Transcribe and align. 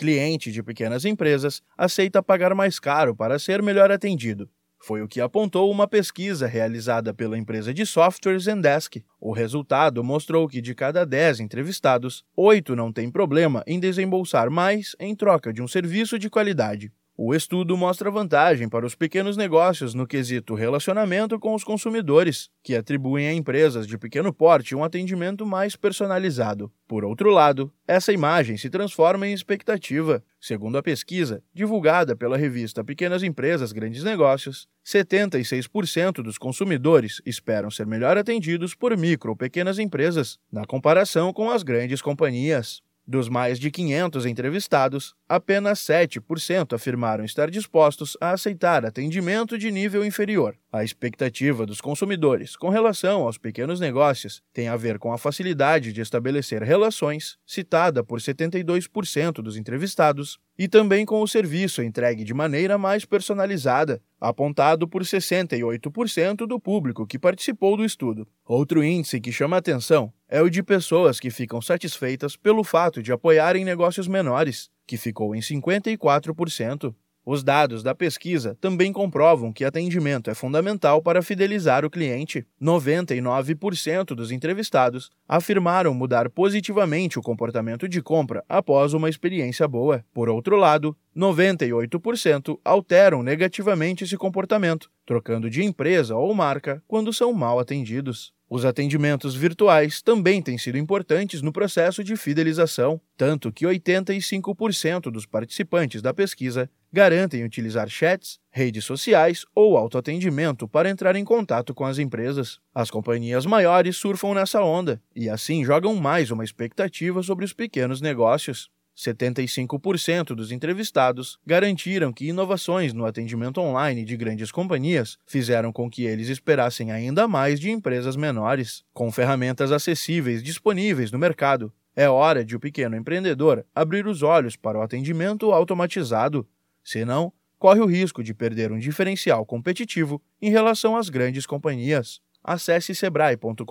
cliente 0.00 0.50
de 0.50 0.62
pequenas 0.62 1.04
empresas 1.04 1.60
aceita 1.76 2.22
pagar 2.22 2.54
mais 2.54 2.80
caro 2.80 3.14
para 3.14 3.38
ser 3.38 3.60
melhor 3.60 3.92
atendido. 3.92 4.48
Foi 4.82 5.02
o 5.02 5.06
que 5.06 5.20
apontou 5.20 5.70
uma 5.70 5.86
pesquisa 5.86 6.46
realizada 6.46 7.12
pela 7.12 7.36
empresa 7.36 7.74
de 7.74 7.84
software 7.84 8.38
Zendesk. 8.38 9.04
O 9.20 9.30
resultado 9.30 10.02
mostrou 10.02 10.48
que 10.48 10.62
de 10.62 10.74
cada 10.74 11.04
10 11.04 11.40
entrevistados, 11.40 12.24
8 12.34 12.74
não 12.74 12.90
têm 12.90 13.10
problema 13.10 13.62
em 13.66 13.78
desembolsar 13.78 14.50
mais 14.50 14.96
em 14.98 15.14
troca 15.14 15.52
de 15.52 15.60
um 15.60 15.68
serviço 15.68 16.18
de 16.18 16.30
qualidade. 16.30 16.90
O 17.22 17.34
estudo 17.34 17.76
mostra 17.76 18.10
vantagem 18.10 18.66
para 18.66 18.86
os 18.86 18.94
pequenos 18.94 19.36
negócios 19.36 19.92
no 19.92 20.06
quesito 20.06 20.54
relacionamento 20.54 21.38
com 21.38 21.54
os 21.54 21.62
consumidores, 21.62 22.48
que 22.62 22.74
atribuem 22.74 23.28
a 23.28 23.34
empresas 23.34 23.86
de 23.86 23.98
pequeno 23.98 24.32
porte 24.32 24.74
um 24.74 24.82
atendimento 24.82 25.44
mais 25.44 25.76
personalizado. 25.76 26.72
Por 26.88 27.04
outro 27.04 27.28
lado, 27.28 27.70
essa 27.86 28.10
imagem 28.10 28.56
se 28.56 28.70
transforma 28.70 29.28
em 29.28 29.34
expectativa. 29.34 30.24
Segundo 30.40 30.78
a 30.78 30.82
pesquisa, 30.82 31.42
divulgada 31.52 32.16
pela 32.16 32.38
revista 32.38 32.82
Pequenas 32.82 33.22
Empresas 33.22 33.70
Grandes 33.70 34.02
Negócios, 34.02 34.66
76% 34.82 36.22
dos 36.22 36.38
consumidores 36.38 37.20
esperam 37.26 37.70
ser 37.70 37.86
melhor 37.86 38.16
atendidos 38.16 38.74
por 38.74 38.96
micro 38.96 39.32
ou 39.32 39.36
pequenas 39.36 39.78
empresas, 39.78 40.38
na 40.50 40.64
comparação 40.64 41.34
com 41.34 41.50
as 41.50 41.62
grandes 41.62 42.00
companhias. 42.00 42.80
Dos 43.10 43.28
mais 43.28 43.58
de 43.58 43.72
500 43.72 44.24
entrevistados, 44.24 45.16
apenas 45.28 45.80
7% 45.80 46.72
afirmaram 46.72 47.24
estar 47.24 47.50
dispostos 47.50 48.16
a 48.20 48.30
aceitar 48.30 48.86
atendimento 48.86 49.58
de 49.58 49.68
nível 49.72 50.04
inferior. 50.04 50.56
A 50.72 50.84
expectativa 50.84 51.66
dos 51.66 51.80
consumidores 51.80 52.54
com 52.54 52.68
relação 52.68 53.22
aos 53.22 53.36
pequenos 53.36 53.80
negócios 53.80 54.40
tem 54.52 54.68
a 54.68 54.76
ver 54.76 54.96
com 55.00 55.12
a 55.12 55.18
facilidade 55.18 55.92
de 55.92 56.00
estabelecer 56.00 56.62
relações, 56.62 57.36
citada 57.44 58.04
por 58.04 58.20
72% 58.20 59.42
dos 59.42 59.56
entrevistados, 59.56 60.38
e 60.60 60.68
também 60.68 61.06
com 61.06 61.22
o 61.22 61.26
serviço 61.26 61.82
entregue 61.82 62.22
de 62.22 62.34
maneira 62.34 62.76
mais 62.76 63.06
personalizada, 63.06 63.98
apontado 64.20 64.86
por 64.86 65.00
68% 65.00 66.46
do 66.46 66.60
público 66.60 67.06
que 67.06 67.18
participou 67.18 67.78
do 67.78 67.82
estudo. 67.82 68.28
Outro 68.44 68.84
índice 68.84 69.22
que 69.22 69.32
chama 69.32 69.56
atenção 69.56 70.12
é 70.28 70.42
o 70.42 70.50
de 70.50 70.62
pessoas 70.62 71.18
que 71.18 71.30
ficam 71.30 71.62
satisfeitas 71.62 72.36
pelo 72.36 72.62
fato 72.62 73.02
de 73.02 73.10
apoiarem 73.10 73.64
negócios 73.64 74.06
menores, 74.06 74.68
que 74.86 74.98
ficou 74.98 75.34
em 75.34 75.40
54%. 75.40 76.94
Os 77.24 77.44
dados 77.44 77.82
da 77.82 77.94
pesquisa 77.94 78.56
também 78.60 78.92
comprovam 78.92 79.52
que 79.52 79.64
atendimento 79.64 80.30
é 80.30 80.34
fundamental 80.34 81.02
para 81.02 81.22
fidelizar 81.22 81.84
o 81.84 81.90
cliente. 81.90 82.46
99% 82.60 84.14
dos 84.14 84.32
entrevistados 84.32 85.10
afirmaram 85.28 85.92
mudar 85.92 86.30
positivamente 86.30 87.18
o 87.18 87.22
comportamento 87.22 87.86
de 87.86 88.00
compra 88.00 88.42
após 88.48 88.94
uma 88.94 89.08
experiência 89.08 89.68
boa. 89.68 90.04
Por 90.14 90.30
outro 90.30 90.56
lado, 90.56 90.96
98% 91.14 92.58
alteram 92.64 93.22
negativamente 93.22 94.04
esse 94.04 94.16
comportamento, 94.16 94.90
trocando 95.04 95.50
de 95.50 95.62
empresa 95.62 96.16
ou 96.16 96.34
marca 96.34 96.82
quando 96.88 97.12
são 97.12 97.32
mal 97.32 97.58
atendidos. 97.58 98.32
Os 98.52 98.64
atendimentos 98.64 99.36
virtuais 99.36 100.02
também 100.02 100.42
têm 100.42 100.58
sido 100.58 100.76
importantes 100.76 101.40
no 101.40 101.52
processo 101.52 102.02
de 102.02 102.16
fidelização, 102.16 103.00
tanto 103.16 103.52
que 103.52 103.64
85% 103.64 105.02
dos 105.02 105.24
participantes 105.24 106.02
da 106.02 106.12
pesquisa 106.12 106.68
garantem 106.92 107.44
utilizar 107.44 107.88
chats, 107.88 108.40
redes 108.50 108.84
sociais 108.84 109.46
ou 109.54 109.76
autoatendimento 109.76 110.66
para 110.66 110.90
entrar 110.90 111.14
em 111.14 111.24
contato 111.24 111.72
com 111.72 111.84
as 111.84 111.98
empresas. 111.98 112.58
As 112.74 112.90
companhias 112.90 113.46
maiores 113.46 113.96
surfam 113.96 114.34
nessa 114.34 114.60
onda 114.64 115.00
e 115.14 115.28
assim 115.28 115.64
jogam 115.64 115.94
mais 115.94 116.32
uma 116.32 116.42
expectativa 116.42 117.22
sobre 117.22 117.44
os 117.44 117.52
pequenos 117.52 118.00
negócios. 118.00 118.68
75% 118.96 120.34
dos 120.34 120.52
entrevistados 120.52 121.38
garantiram 121.46 122.12
que 122.12 122.28
inovações 122.28 122.92
no 122.92 123.06
atendimento 123.06 123.60
online 123.60 124.04
de 124.04 124.16
grandes 124.16 124.50
companhias 124.50 125.18
fizeram 125.26 125.72
com 125.72 125.88
que 125.88 126.04
eles 126.04 126.28
esperassem 126.28 126.92
ainda 126.92 127.26
mais 127.26 127.58
de 127.58 127.70
empresas 127.70 128.16
menores. 128.16 128.84
Com 128.92 129.10
ferramentas 129.10 129.72
acessíveis 129.72 130.42
disponíveis 130.42 131.10
no 131.10 131.18
mercado, 131.18 131.72
é 131.96 132.08
hora 132.08 132.44
de 132.44 132.54
o 132.54 132.60
pequeno 132.60 132.96
empreendedor 132.96 133.64
abrir 133.74 134.06
os 134.06 134.22
olhos 134.22 134.56
para 134.56 134.78
o 134.78 134.82
atendimento 134.82 135.52
automatizado. 135.52 136.46
Senão, 136.84 137.32
corre 137.58 137.80
o 137.80 137.86
risco 137.86 138.22
de 138.22 138.32
perder 138.32 138.72
um 138.72 138.78
diferencial 138.78 139.44
competitivo 139.44 140.22
em 140.40 140.50
relação 140.50 140.96
às 140.96 141.08
grandes 141.08 141.46
companhias. 141.46 142.20
Acesse 142.42 142.94
sebrae.com.br 142.94 143.64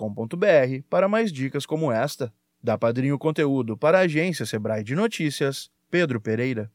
para 0.88 1.08
mais 1.08 1.32
dicas 1.32 1.66
como 1.66 1.90
esta. 1.90 2.32
Da 2.62 2.76
Padrinho 2.76 3.18
Conteúdo 3.18 3.76
para 3.76 3.98
a 3.98 4.02
agência 4.02 4.44
Sebrae 4.44 4.84
de 4.84 4.94
Notícias, 4.94 5.70
Pedro 5.90 6.20
Pereira. 6.20 6.68